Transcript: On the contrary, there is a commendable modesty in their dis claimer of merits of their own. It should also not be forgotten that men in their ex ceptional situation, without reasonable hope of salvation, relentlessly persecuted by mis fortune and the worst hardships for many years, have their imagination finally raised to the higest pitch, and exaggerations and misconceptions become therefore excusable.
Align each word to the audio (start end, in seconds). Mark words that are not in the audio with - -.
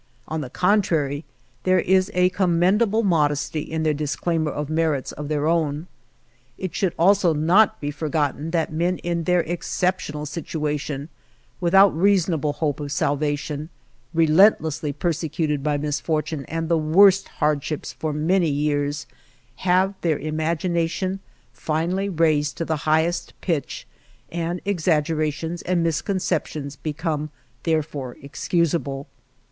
On 0.27 0.41
the 0.41 0.49
contrary, 0.49 1.25
there 1.61 1.79
is 1.79 2.09
a 2.15 2.29
commendable 2.29 3.03
modesty 3.03 3.59
in 3.59 3.83
their 3.83 3.93
dis 3.93 4.15
claimer 4.15 4.49
of 4.49 4.67
merits 4.67 5.11
of 5.11 5.27
their 5.27 5.45
own. 5.45 5.85
It 6.57 6.73
should 6.73 6.95
also 6.97 7.35
not 7.35 7.79
be 7.79 7.91
forgotten 7.91 8.49
that 8.49 8.73
men 8.73 8.97
in 8.97 9.25
their 9.25 9.47
ex 9.47 9.69
ceptional 9.69 10.27
situation, 10.27 11.09
without 11.59 11.95
reasonable 11.95 12.53
hope 12.53 12.79
of 12.79 12.91
salvation, 12.91 13.69
relentlessly 14.11 14.91
persecuted 14.91 15.61
by 15.61 15.77
mis 15.77 15.99
fortune 15.99 16.45
and 16.45 16.67
the 16.67 16.79
worst 16.79 17.27
hardships 17.37 17.93
for 17.93 18.11
many 18.11 18.49
years, 18.49 19.05
have 19.57 19.93
their 20.01 20.17
imagination 20.17 21.19
finally 21.53 22.09
raised 22.09 22.57
to 22.57 22.65
the 22.65 22.77
higest 22.89 23.33
pitch, 23.39 23.85
and 24.31 24.61
exaggerations 24.65 25.61
and 25.61 25.83
misconceptions 25.83 26.75
become 26.75 27.29
therefore 27.61 28.17
excusable. 28.23 29.05